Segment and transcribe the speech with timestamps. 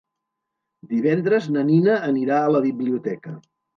[0.93, 3.37] Divendres na Nina anirà a la biblioteca.